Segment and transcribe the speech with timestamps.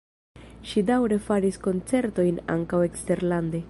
[0.69, 3.59] Ŝi daŭre faris koncertojn ankaŭ eksterlande.